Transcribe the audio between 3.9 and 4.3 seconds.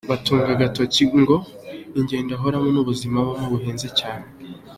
cyane.